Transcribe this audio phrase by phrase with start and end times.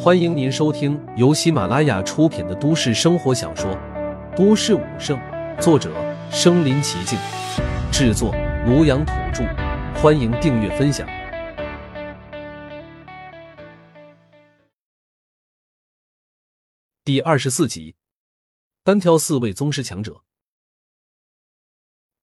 [0.00, 3.68] 欢迎您收听由喜马拉雅出品的都市生活小说
[4.36, 5.18] 《都市武圣》，
[5.60, 5.92] 作者：
[6.30, 7.18] 身临其境，
[7.90, 8.32] 制作：
[8.64, 9.42] 庐阳土著。
[10.00, 11.04] 欢迎订阅分享。
[17.02, 17.96] 第二十四集，
[18.84, 20.22] 单挑四位宗师强者。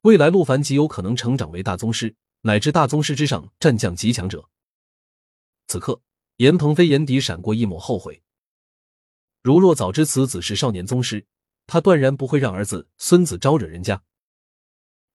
[0.03, 4.47] 未来陆凡极有可能成长为大宗师，乃至大宗师之上战将级强者。
[5.67, 5.99] 此刻。
[6.37, 8.21] 严鹏飞眼底闪过一抹后悔。
[9.41, 11.25] 如若早知此子是少年宗师，
[11.65, 14.03] 他断然不会让儿子、孙子招惹人家。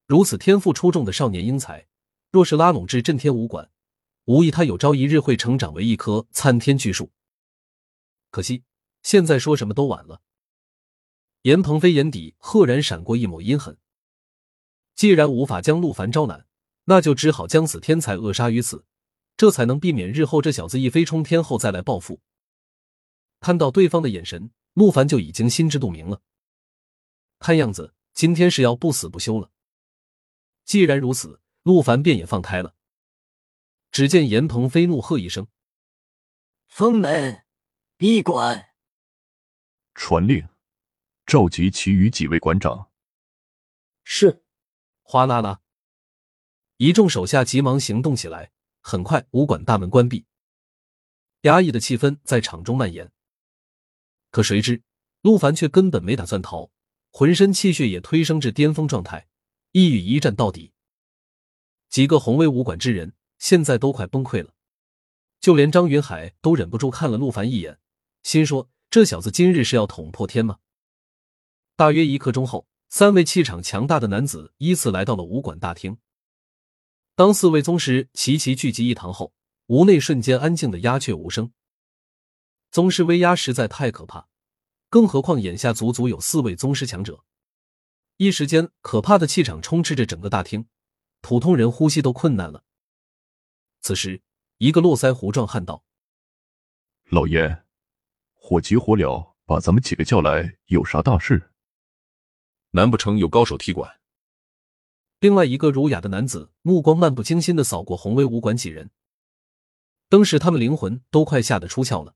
[0.07, 1.87] 如此天赋出众的少年英才，
[2.31, 3.71] 若是拉拢至震天武馆，
[4.25, 7.13] 无疑他有朝一日会成长为一棵参天巨树。
[8.31, 8.65] 可惜，
[9.03, 10.23] 现在说什么都晚了。
[11.43, 13.77] 严鹏飞眼底赫然闪过一抹阴狠。
[14.95, 16.47] 既然无法将陆凡招揽，
[16.85, 18.85] 那就只好将此天才扼杀于此。
[19.41, 22.21] 这才能避免日后这小子一飞冲天后再来报复。
[23.41, 26.21] 看到对方的眼神，陆凡就已经心知肚明了。
[27.39, 29.51] 看样子今天是要不死不休了。
[30.67, 32.75] 既然如此，陆凡便也放开了。
[33.91, 35.47] 只见严鹏飞怒喝一声
[36.69, 37.47] ：“封门，
[37.97, 38.75] 闭馆！”
[39.97, 40.47] 传令，
[41.25, 42.91] 召集其余几位馆长。
[44.05, 44.45] 是。
[45.01, 45.63] 哗啦啦，
[46.77, 48.53] 一众手下急忙行动起来。
[48.91, 50.25] 很快，武馆大门关闭，
[51.43, 53.13] 压抑的气氛在场中蔓延。
[54.33, 54.83] 可谁知，
[55.23, 56.73] 陆凡却根本没打算逃，
[57.13, 59.29] 浑身气血也推升至巅峰状态，
[59.71, 60.73] 一语一战到底。
[61.89, 64.55] 几个红威武馆之人现在都快崩溃了，
[65.41, 67.79] 就连张云海都忍不住看了陆凡一眼，
[68.25, 70.59] 心说：这小子今日是要捅破天吗？
[71.77, 75.97] 大约一刻钟后，三位气场强大的男子依次来到了武馆大厅。
[77.21, 79.35] 当四位宗师齐齐聚集一堂后，
[79.67, 81.53] 屋内瞬间安静的鸦雀无声。
[82.71, 84.31] 宗师威压实在太可怕，
[84.89, 87.23] 更何况眼下足足有四位宗师强者，
[88.17, 90.67] 一时间可怕的气场充斥着整个大厅，
[91.21, 92.65] 普通人呼吸都困难了。
[93.83, 94.23] 此时，
[94.57, 95.85] 一个络腮胡壮汉道
[97.13, 97.65] ：“老爷，
[98.33, 101.53] 火急火燎把咱们几个叫来，有啥大事？
[102.71, 103.95] 难不成有高手踢馆？”
[105.21, 108.91] 另外一个儒雅的男子目光漫不经心的扫过红威武馆几人，
[110.09, 112.15] 当时他们灵魂都快吓得出窍了。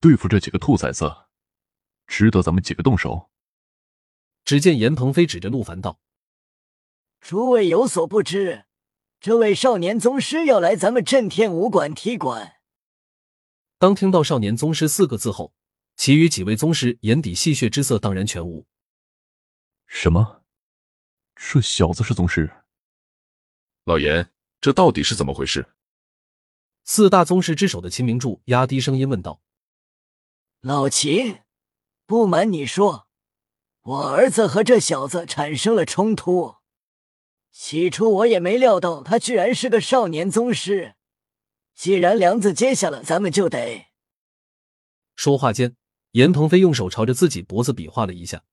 [0.00, 1.14] 对付这几个兔崽子，
[2.06, 3.30] 值得咱们几个动手？
[4.46, 6.00] 只见严鹏飞指着陆凡道
[7.20, 8.64] ：“诸位有所不知，
[9.20, 12.54] 这位少年宗师要来咱们震天武馆踢馆。”
[13.78, 15.52] 当听到“少年宗师”四个字后，
[15.96, 18.66] 其余几位宗师眼底戏谑之色荡然全无。
[19.86, 20.43] 什么？
[21.36, 22.50] 这小子是宗师，
[23.84, 24.30] 老严，
[24.60, 25.74] 这到底是怎么回事？
[26.84, 29.40] 四大宗师之首的秦明柱压低声音问道
[30.60, 31.40] ：“老秦，
[32.06, 33.08] 不瞒你说，
[33.82, 36.56] 我儿子和这小子产生了冲突。
[37.50, 40.96] 起初我也没料到他居然是个少年宗师。
[41.74, 43.86] 既然梁子结下了，咱们就得……”
[45.16, 45.76] 说话间，
[46.12, 48.44] 严鹏飞用手朝着自己脖子比划了一下。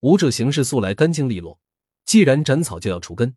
[0.00, 1.60] 武者行事素来干净利落，
[2.04, 3.36] 既然斩草就要除根，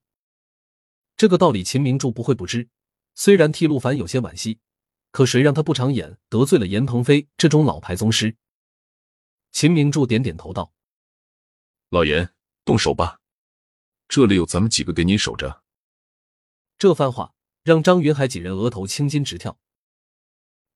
[1.18, 2.70] 这个道理秦明柱不会不知。
[3.16, 4.60] 虽然替陆凡有些惋惜，
[5.12, 8.38] 可谁让他不长眼，得罪了严鹏飞这种老牌宗师？
[9.52, 10.72] 秦明柱点点头道
[11.90, 12.34] ：“老严，
[12.64, 13.20] 动手吧，
[14.08, 15.64] 这里有咱们几个给你守着。”
[16.78, 17.34] 这番话
[17.64, 19.60] 让张云海几人额头青筋直跳，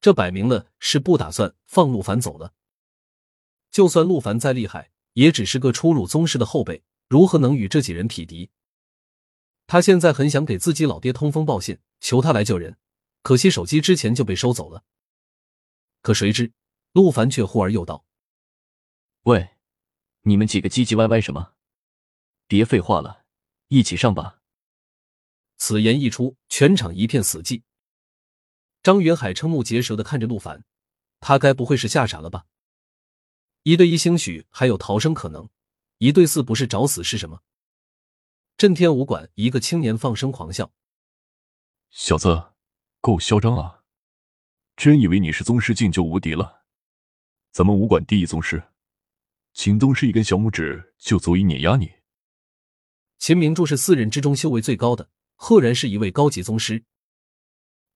[0.02, 2.54] 这摆明了是不打算放陆凡走了。
[3.72, 8.50] 就算陆凡再厉害，也只是个初入宗师的后辈，如何能与这几人匹敌？
[9.66, 12.78] 他现在很想给自己老爹通风报信，求他来救人，
[13.24, 14.84] 可惜手机之前就被收走了。
[16.02, 16.52] 可谁知
[16.92, 18.06] 陆凡却忽而又道
[19.24, 19.52] ：“喂，
[20.24, 21.54] 你们几个唧唧歪歪什么？
[22.46, 23.24] 别废话了，
[23.70, 24.42] 一起上吧！”
[25.56, 27.64] 此言一出，全场一片死寂。
[28.84, 30.66] 张云海瞠目结舌的看着陆凡，
[31.22, 32.46] 他该不会是吓傻了吧？
[33.68, 35.50] 一对一兴许还有逃生可能，
[35.98, 37.42] 一对四不是找死是什么？
[38.58, 40.72] 震天武馆一个青年放声狂笑
[41.90, 42.52] ：“小子，
[43.02, 43.82] 够嚣张啊！
[44.76, 46.64] 真以为你是宗师境就无敌了？
[47.52, 48.64] 咱们武馆第一宗师，
[49.54, 51.92] 秦宗师一根小拇指就足以碾压你。”
[53.18, 56.86] 秦明柱是四人之中修为最高的，赫然是一位高级宗师。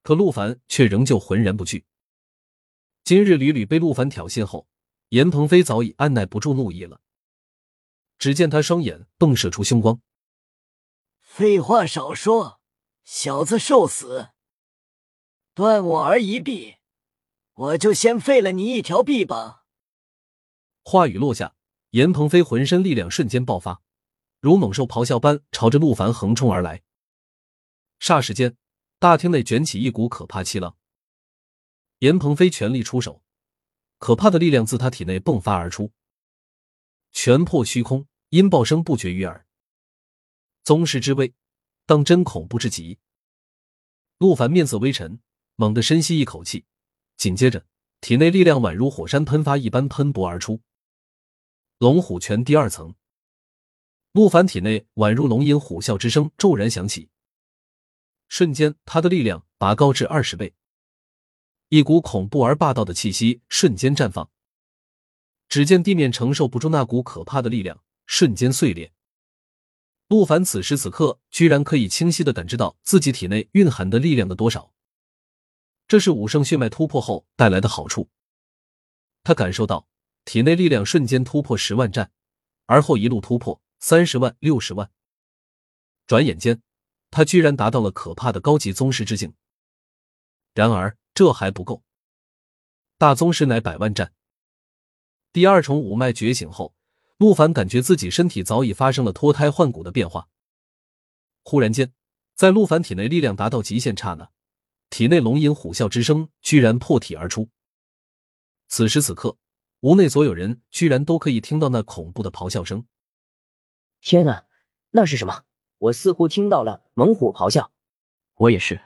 [0.02, 1.86] 可陆凡却仍旧浑然不惧。
[3.04, 4.68] 今日屡屡被陆凡挑衅后。
[5.10, 7.02] 严鹏飞早已按耐不住怒意了，
[8.18, 10.02] 只见他双眼迸射出凶光。
[11.20, 12.60] 废话少说，
[13.04, 14.30] 小子受死！
[15.56, 16.76] 断我儿一臂，
[17.54, 19.62] 我就先废了你一条臂膀。
[20.84, 21.56] 话语落下，
[21.92, 23.82] 严鹏飞浑身力量瞬间爆发，
[24.40, 26.84] 如猛兽咆哮般朝着陆凡横冲而来。
[28.00, 28.56] 霎时间，
[29.00, 30.78] 大厅内卷起一股可怕气浪。
[32.00, 33.24] 严鹏飞全力出手，
[34.00, 35.92] 可怕的力量自他体内迸发而出，
[37.12, 39.46] 拳破虚空，音爆声不绝于耳。
[40.64, 41.34] 宗师之威，
[41.86, 42.98] 当真恐怖至极。
[44.18, 45.20] 陆凡面色微沉，
[45.56, 46.66] 猛地深吸一口气，
[47.18, 47.66] 紧接着
[48.00, 50.62] 体内力量宛如火山喷发一般喷薄而出。
[51.78, 52.96] 龙虎拳第二层，
[54.14, 57.10] 陆凡体内宛如龙吟虎啸之声骤然响起，
[58.30, 60.54] 瞬间他的力量拔高至二十倍。
[61.70, 64.32] 一股恐怖而霸道的气息瞬间绽放，
[65.48, 68.92] 只见地面承受不住那股可怕的力量，瞬间碎裂。
[70.08, 74.74] 陆凡此时此刻居然可以清晰的感知到自己体内蕴含的力量的多少，
[75.88, 78.10] 这是武圣血脉突破后带来的好处。
[79.24, 79.88] 他感受到
[80.26, 82.12] 体内力量瞬间突破十万战，
[82.66, 84.90] 而后一路突破三十万、六十万。
[86.08, 86.64] 转眼间，
[87.12, 89.36] 他居然达到了可怕的高级宗师之境。
[90.56, 90.98] 然而。
[91.20, 91.84] 这还不够，
[92.98, 94.14] 大宗师乃百万战。
[95.34, 96.74] 第二重五脉觉醒后，
[97.18, 100.30] 陆凡感觉自己身体早已发生了脱胎换骨的变化。
[101.44, 101.92] 忽然间，
[102.36, 104.32] 在陆凡体内力量达到极限刹那，
[104.90, 107.50] 体内龙吟虎啸之声居然破体而出。
[108.70, 109.36] 此时此刻，
[109.82, 112.86] 屋内所有人居然都可以听到那恐怖的咆哮声。
[114.00, 114.46] 天啊，
[114.92, 115.44] 那是什么？
[115.80, 117.74] 我似乎听到了猛虎咆哮。
[118.36, 118.80] 我也是。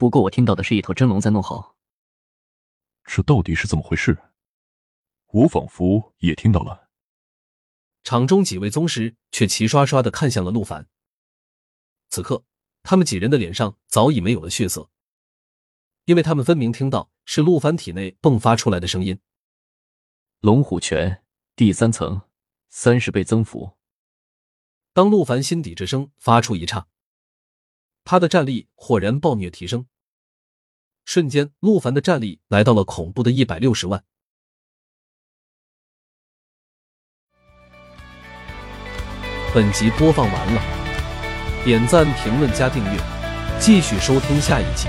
[0.00, 1.76] 不过我听到的是一头真龙在怒吼，
[3.04, 4.16] 这到底是怎么回事？
[5.26, 6.88] 我仿佛也听到了。
[8.02, 10.88] 场中几位宗师却齐刷刷的看向了陆凡。
[12.08, 12.46] 此刻，
[12.82, 14.88] 他们几人的脸上早已没有了血色，
[16.06, 19.20] 因为他们分明听到是陆凡体内迸发出来的声音。
[20.40, 21.22] 龙虎拳
[21.54, 22.22] 第三层，
[22.70, 23.76] 三十倍增幅。
[24.94, 26.88] 当陆凡心底之声发出一刹。
[28.04, 29.86] 他的战力豁然暴虐提升，
[31.04, 34.04] 瞬间，陆凡的战力来到了恐怖的一百六十万。
[39.52, 43.00] 本集播放完了，点赞、评论、加订阅，
[43.58, 44.88] 继续收听下一集。